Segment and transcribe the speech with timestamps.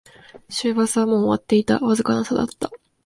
[0.49, 2.71] 終バスはもう終わっていた、わずかな差だった